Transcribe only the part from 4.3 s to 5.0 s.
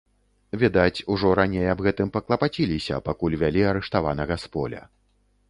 з поля.